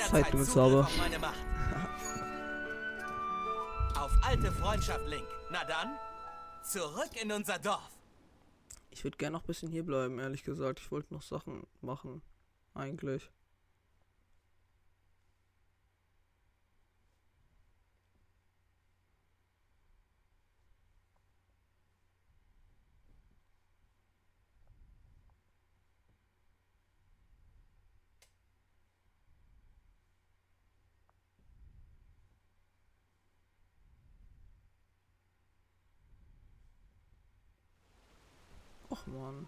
[0.08, 0.86] Zeitlimits Zugriff habe.
[3.98, 5.26] auf alte Freundschaft, Link.
[5.50, 5.96] Na dann,
[6.62, 7.90] zurück in unser Dorf.
[8.90, 10.80] Ich würde gerne noch ein bisschen hier bleiben, ehrlich gesagt.
[10.80, 12.22] Ich wollte noch Sachen machen.
[12.74, 13.30] Eigentlich.
[39.16, 39.46] one.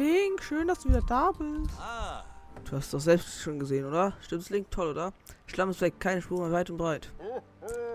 [0.00, 1.78] Link, schön, dass du wieder da bist.
[1.78, 2.24] Ah,
[2.64, 4.14] Du hast doch selbst schon gesehen, oder?
[4.22, 4.70] Stimmt's, Link?
[4.70, 5.12] Toll, oder?
[5.44, 7.12] Schlamm ist weg, keine Spur mehr weit und breit.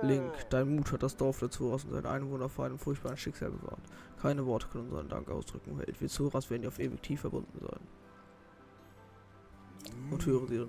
[0.03, 3.49] Link, dein Mut hat das Dorf der Zoras und seine Einwohner vor einem furchtbaren Schicksal
[3.49, 3.79] bewahrt.
[4.21, 5.99] Keine Worte können unseren Dank ausdrücken, Held.
[5.99, 7.79] Wir Zoras werden dir auf ewig tief verbunden sein.
[10.11, 10.67] Und hören Sie,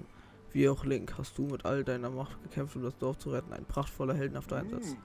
[0.52, 3.52] wie auch Link, hast du mit all deiner Macht gekämpft, um das Dorf zu retten.
[3.52, 4.96] Ein prachtvoller, heldenhafter Einsatz.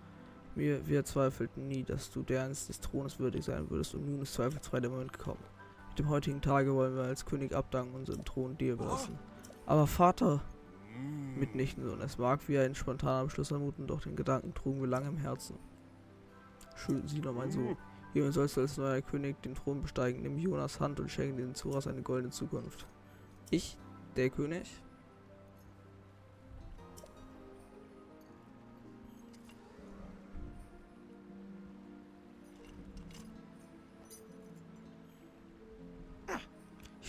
[0.55, 4.21] Wir, wir zweifelten nie, dass du der Ernst des Thrones würdig sein würdest und nun
[4.21, 5.43] ist zweifelsfrei der Moment gekommen.
[5.91, 9.19] Mit dem heutigen Tage wollen wir als König abdanken und unseren Thron dir überlassen.
[9.65, 10.41] Aber Vater,
[11.35, 15.09] mitnichten so, es mag wie ein spontaner Beschluss anmuten, doch den Gedanken trugen wir lange
[15.09, 15.57] im Herzen.
[16.77, 17.75] Schön, sieh noch mein Sohn.
[18.13, 21.55] Hiermit sollst du als neuer König den Thron besteigen, nimm Jonas Hand und schenke den
[21.55, 22.87] Zoras eine goldene Zukunft.
[23.49, 23.77] Ich,
[24.15, 24.81] der König?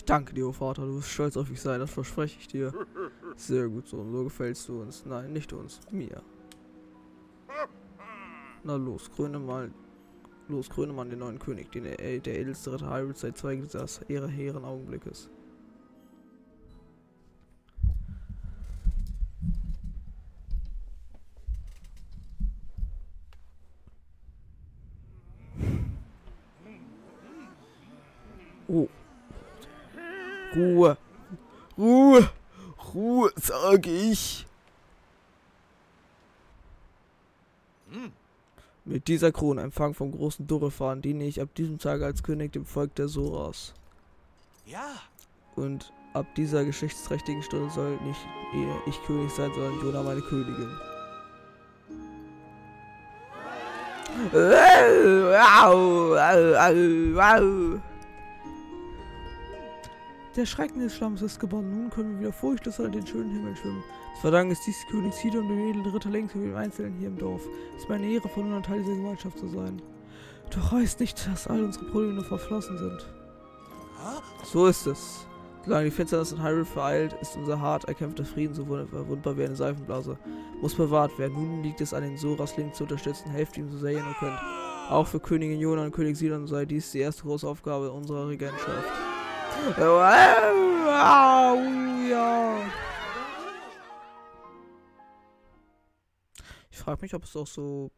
[0.02, 2.72] Ich danke dir, oh Vater, du wirst stolz auf mich sein, das verspreche ich dir.
[3.36, 5.06] Sehr gut, Sohn, so gefällst du uns.
[5.06, 6.20] Nein, nicht uns, mir.
[8.64, 9.70] Na los, kröne mal,
[10.48, 14.26] los, kröne mal den neuen König, den der, edelste Ritter Hyrule seit zwei dieser ihrer
[14.26, 15.30] hehren Augenblickes.
[28.66, 28.88] Oh.
[30.62, 30.96] Ruhe.
[31.76, 32.30] Ruhe.
[32.94, 34.46] Ruhe, sage ich.
[38.84, 42.64] Mit dieser Krone, Empfang vom großen Durrefan, diene ich ab diesem Tag als König dem
[42.64, 43.74] Volk der Soras.
[44.66, 44.88] Ja,
[45.56, 48.20] Und ab dieser geschichtsträchtigen Stunde soll nicht
[48.54, 50.70] eher ich König sein, sondern Jona meine Königin.
[60.34, 61.70] Der Schrecken des Stamms ist gebannt.
[61.70, 63.84] Nun können wir wieder furchtlos an den schönen Himmel schwimmen.
[64.12, 67.08] Das Verdanken ist dies König Sidon und dem edlen Ritter Link sowie dem Einzelnen hier
[67.08, 67.42] im Dorf.
[67.76, 69.82] Es ist meine Ehre, von nun an Teil dieser Gemeinschaft zu sein.
[70.54, 73.06] Doch heißt nicht, dass all unsere Probleme nur verflossen sind.
[74.44, 75.26] So ist es.
[75.64, 79.44] Solange die Finsternis in Hyrule vereilt, ist unser hart erkämpfter Frieden so wund- verwundbar wie
[79.44, 80.18] eine Seifenblase.
[80.60, 81.34] Muss bewahrt werden.
[81.34, 83.30] Nun liegt es an den Soras Link zu unterstützen.
[83.30, 84.38] Helft ihm so sehr ihr nur könnt.
[84.88, 89.01] Auch für Königin Jona und König Sidon sei dies die erste große Aufgabe unserer Regentschaft.
[96.70, 97.90] Ich frage mich, ob es auch so.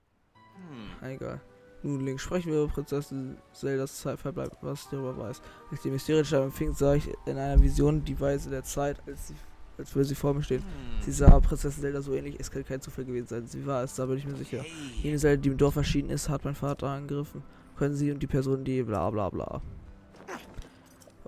[1.01, 1.41] Ah, egal.
[1.83, 5.43] Nun, Link, sprechen wir über Prinzessin Zeldas Zeitverbleib, was ich darüber weiß.
[5.71, 9.35] Als die Mysterienstein empfing, sah ich in einer Vision die Weise der Zeit, als, sie,
[9.77, 10.63] als würde sie vor mir stehen.
[11.03, 13.47] Sie sah Prinzessin Zelda so ähnlich, es kann kein Zufall gewesen sein.
[13.47, 14.65] Sie war es, da bin ich mir sicher.
[15.03, 17.43] Jene Zelda, die im Dorf erschienen ist, hat mein Vater angegriffen.
[17.77, 19.61] Können sie und die Person, die bla bla bla.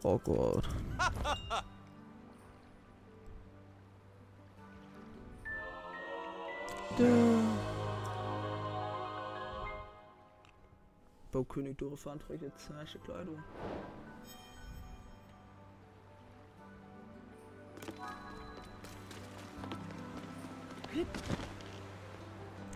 [0.09, 0.69] Oh Gott.
[11.33, 13.43] Baukönig Dorefan trägt jetzt zernischte Kleidung.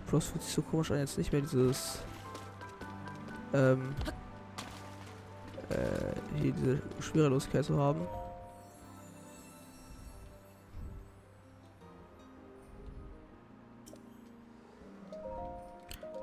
[0.09, 2.01] Bloß fühlt sich so komisch an, jetzt nicht mehr dieses
[3.55, 3.95] ähm
[5.71, 8.07] äh, hier diese Schwerelosigkeit zu haben.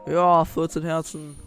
[0.05, 1.46] Ja, 14 Herzen.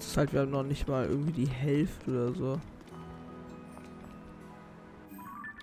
[0.00, 2.60] Wird es halt, wir haben noch nicht mal irgendwie die Hälfte oder so.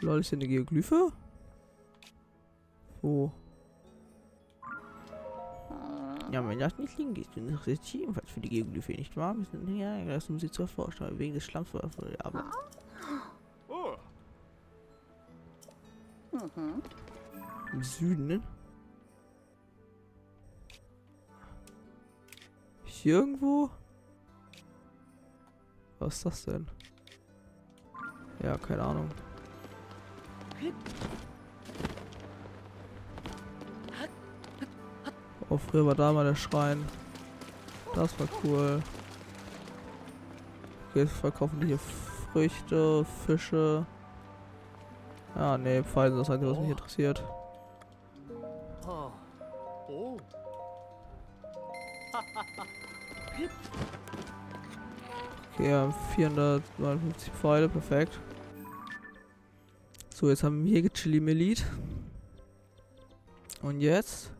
[0.02, 1.12] Lol, ist hier eine Geoglyphe?
[3.02, 3.32] Wo?
[6.32, 9.36] Ja, wenn das nicht liegen geht, dann ist es ebenfalls für die Geoglyphe, nicht wahr?
[9.36, 11.82] Wir sind ja, das um sie zu erforschen, wegen des Schlamms von
[12.20, 12.46] aber.
[17.74, 18.42] Im Süden, ne?
[22.84, 23.72] Hier irgendwo?
[26.00, 26.68] Was ist das denn?
[28.44, 29.10] Ja, keine Ahnung.
[35.50, 36.86] Oh, früher war da mal der Schrein.
[37.96, 38.82] Das war cool.
[40.90, 43.86] Okay, jetzt verkaufen die hier Früchte, Fische.
[45.36, 47.24] Ja, nee, Pfeile, das ist Einzige, was mich interessiert.
[55.74, 58.20] Haben 459 Pfeile, perfekt.
[60.14, 61.66] So, jetzt haben wir hier Chili Melit.
[63.62, 64.32] Und jetzt?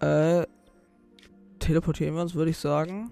[0.00, 0.46] Äh,
[1.58, 3.10] teleportieren wir uns, würde ich sagen.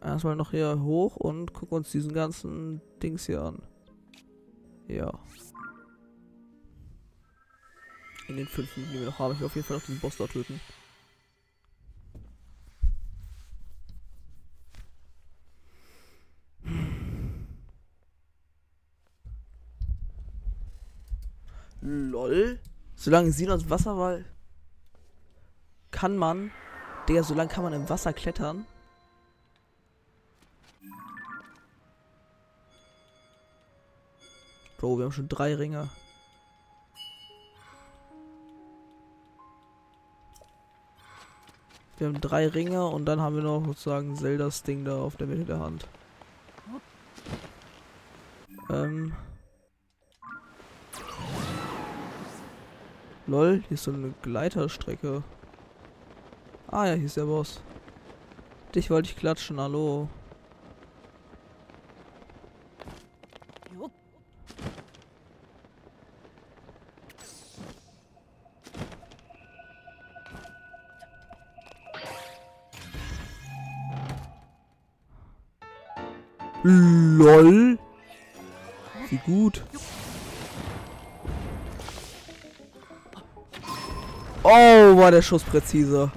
[0.00, 3.62] Erstmal noch hier hoch und gucken uns diesen ganzen Dings hier an.
[4.88, 5.12] Ja.
[8.28, 10.00] In den fünf Minuten, die wir noch haben, ich will auf jeden Fall noch diesen
[10.00, 10.60] Boss da töten.
[21.86, 22.58] Lol.
[22.96, 24.18] Solange sie aus Wasser war,
[25.92, 26.50] kann man.
[27.08, 28.66] Digga, solange kann man im Wasser klettern.
[34.78, 35.88] Bro, wir haben schon drei Ringe.
[41.98, 45.28] Wir haben drei Ringe und dann haben wir noch sozusagen Zeldas Ding da auf der
[45.28, 45.86] Mitte der Hand.
[48.70, 49.14] Ähm.
[53.28, 55.24] Lol, hier ist so eine Gleiterstrecke.
[56.68, 57.60] Ah ja, hier ist der Boss.
[58.74, 60.08] Dich wollte ich klatschen, hallo.
[76.62, 77.78] LOL.
[79.08, 79.65] Wie gut.
[84.48, 86.08] Oh, war der Schuss präzise.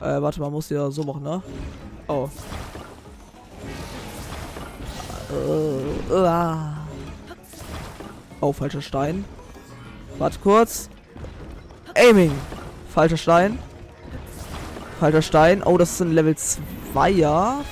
[0.00, 1.42] Äh, warte mal, muss ja so machen, ne?
[2.06, 2.28] Oh.
[5.30, 6.28] Äh, uh.
[8.40, 9.24] Oh, falscher Stein.
[10.16, 10.88] Warte kurz.
[11.96, 12.30] Aiming.
[12.94, 13.58] Falscher Stein.
[15.00, 15.64] Falscher Stein.
[15.64, 16.36] Oh, das ist ein Level
[16.94, 17.64] 2er.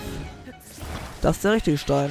[1.20, 2.10] Das ist der richtige Stein.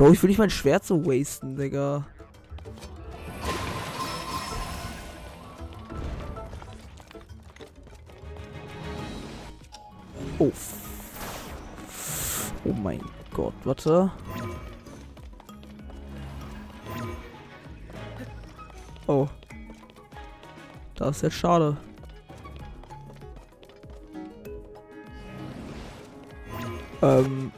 [0.00, 2.06] Bro, ich will nicht mein Schwert so wasten, Digga.
[10.38, 10.50] Oh.
[12.64, 13.02] Oh mein
[13.34, 14.10] Gott, warte.
[19.06, 19.28] Oh.
[20.94, 21.76] Das ist jetzt schade.
[27.02, 27.52] Ähm.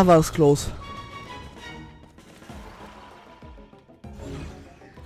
[0.00, 0.70] Ah, war das close.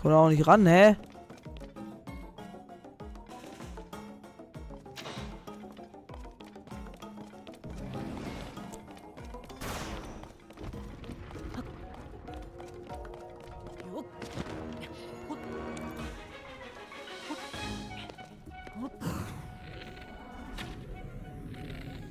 [0.00, 0.94] Kommt auch nicht ran, hä?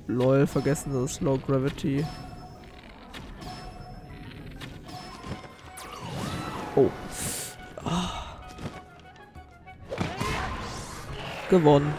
[0.06, 2.04] Lol, vergessen das Low Gravity.
[11.54, 11.94] Gewonnen.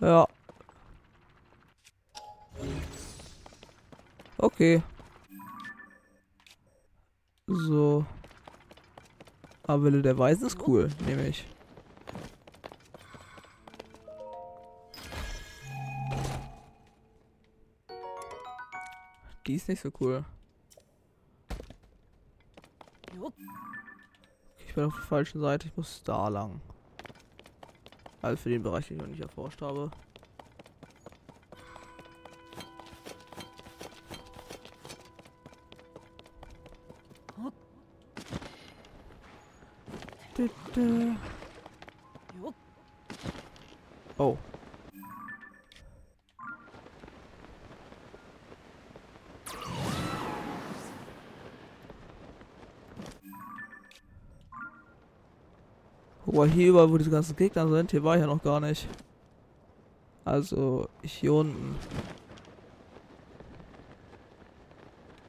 [0.00, 0.24] Ja.
[4.38, 4.82] Okay.
[7.48, 8.06] So.
[9.64, 11.44] Aber Wille der Weisen ist cool, nehme ich.
[19.48, 20.24] Die ist nicht so cool.
[24.70, 26.60] Ich bin auf der falschen Seite, ich muss da lang.
[28.22, 29.90] Also für den Bereich, den ich noch nicht erforscht habe.
[37.42, 37.50] Oh.
[56.40, 57.90] Mal hier überall, wo diese ganzen Gegner sind.
[57.90, 58.88] Hier war ich ja noch gar nicht.
[60.24, 61.76] Also, hier unten.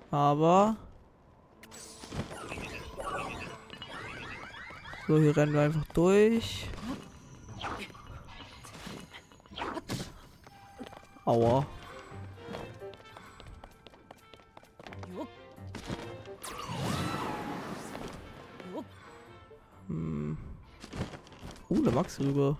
[0.09, 0.77] Aber...
[5.05, 6.69] So, hier rennen wir einfach durch.
[11.25, 11.65] Aua.
[22.01, 22.57] Max rüber.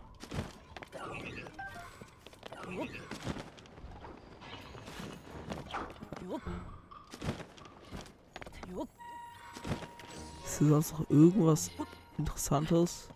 [10.45, 11.71] Ist hier sonst noch irgendwas
[12.19, 13.09] Interessantes?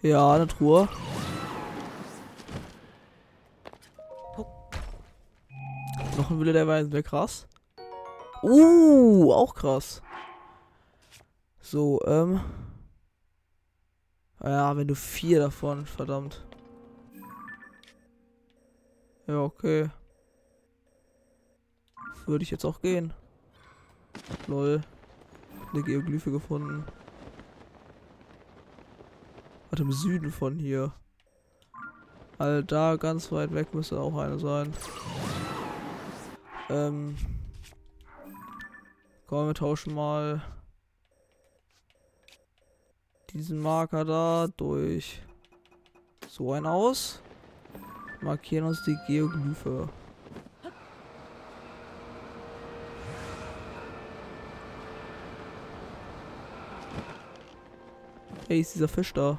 [0.00, 0.88] Ja, eine Truhe.
[6.16, 7.46] Noch ein Wille der Weisen, wäre krass.
[8.42, 10.00] Uh, auch krass.
[11.60, 12.40] So, ähm.
[14.44, 16.44] Ja, wenn du vier davon, verdammt.
[19.26, 19.88] Ja, okay.
[22.26, 23.14] Würde ich jetzt auch gehen.
[24.46, 24.82] Lol.
[25.72, 26.84] Eine Geoglyphe gefunden.
[29.70, 30.92] Warte, im Süden von hier.
[32.36, 34.74] All da ganz weit weg müsste auch eine sein.
[36.68, 37.16] Ähm.
[39.26, 40.42] Komm, wir tauschen mal
[43.34, 45.20] diesen Marker da durch
[46.28, 47.20] so ein aus.
[48.22, 49.88] Markieren uns die Geoglyphe.
[58.46, 59.38] Hey, ist dieser Fisch da?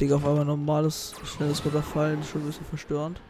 [0.00, 3.20] Digga, auf einmal normales, schnelles Runterfallen, schon ein bisschen verstörend.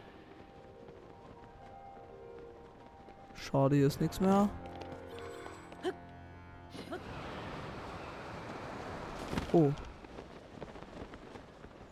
[3.44, 4.48] Schade, hier ist nichts mehr.
[9.52, 9.70] Oh.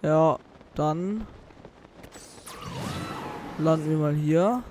[0.00, 0.38] Ja,
[0.74, 1.26] dann
[3.58, 4.64] landen wir mal hier.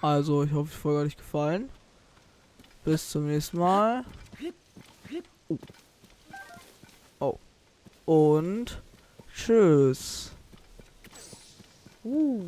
[0.00, 1.68] Also, ich hoffe, die Folge hat euch gefallen.
[2.84, 4.04] Bis zum nächsten Mal.
[5.48, 5.58] Oh.
[7.20, 7.38] oh.
[8.06, 8.80] Und
[9.34, 10.32] tschüss.
[12.02, 12.40] Uh.